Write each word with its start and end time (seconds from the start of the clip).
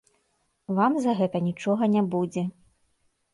Вам 0.79 0.95
за 1.03 1.13
гэта 1.19 1.41
нічога 1.49 1.91
не 1.97 2.03
будзе. 2.17 2.43